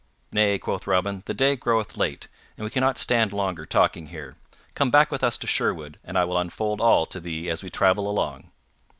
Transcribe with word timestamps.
"Nay," 0.31 0.57
quoth 0.57 0.87
Robin, 0.87 1.21
"the 1.27 1.33
day 1.35 1.55
groweth 1.55 1.95
late, 1.95 2.27
and 2.57 2.63
we 2.63 2.71
cannot 2.71 2.97
stand 2.97 3.31
longer 3.31 3.67
talking 3.67 4.07
here. 4.07 4.35
Come 4.73 4.89
back 4.89 5.11
with 5.11 5.23
us 5.23 5.37
to 5.37 5.45
Sherwood, 5.45 5.97
and 6.03 6.17
I 6.17 6.25
will 6.25 6.39
unfold 6.39 6.81
all 6.81 7.05
to 7.05 7.19
thee 7.19 7.51
as 7.51 7.61
we 7.61 7.69
travel 7.69 8.09
along." 8.09 8.49